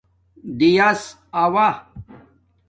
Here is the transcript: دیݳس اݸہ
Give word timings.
دیݳس 0.57 1.01
اݸہ 1.41 1.69